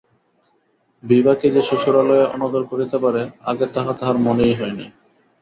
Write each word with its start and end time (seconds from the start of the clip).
বিভাকে 1.03 1.47
যে 1.51 1.61
শ্বশুরালয়ে 1.61 2.25
অনাদর 2.25 2.63
করিতে 2.63 2.97
পারে, 2.97 3.21
আগে 3.41 3.65
তাহা 3.75 3.91
তাঁহার 3.93 4.17
মনেই 4.17 4.53
হয় 4.53 4.73
নাই। 4.77 4.89